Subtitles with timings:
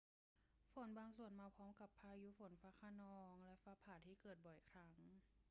[0.73, 4.89] ฝนบางส่วนมาพร้อมกับพายุฝนฟ้าคะนองและฟ้าผ่าที่เกิดบ่อยครั้ง